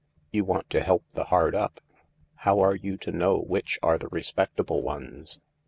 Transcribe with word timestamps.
You 0.31 0.45
want 0.45 0.67
to 0.71 0.81
help 0.81 1.03
the 1.11 1.25
hard 1.25 1.53
up. 1.53 1.79
How 2.37 2.59
are 2.59 2.73
you 2.75 2.97
to 2.97 3.11
know 3.11 3.37
which 3.37 3.77
are 3.83 3.99
the 3.99 4.07
respectable 4.09 4.81
ones 4.81 5.39